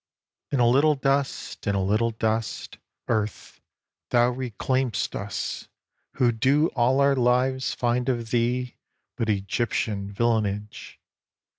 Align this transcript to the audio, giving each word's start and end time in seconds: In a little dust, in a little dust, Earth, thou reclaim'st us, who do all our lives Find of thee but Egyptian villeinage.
In 0.49 0.59
a 0.59 0.67
little 0.67 0.95
dust, 0.95 1.67
in 1.67 1.75
a 1.75 1.83
little 1.83 2.09
dust, 2.09 2.79
Earth, 3.07 3.61
thou 4.09 4.31
reclaim'st 4.31 5.15
us, 5.15 5.67
who 6.13 6.31
do 6.31 6.69
all 6.69 6.99
our 6.99 7.15
lives 7.15 7.75
Find 7.75 8.09
of 8.09 8.31
thee 8.31 8.77
but 9.15 9.29
Egyptian 9.29 10.11
villeinage. 10.11 10.97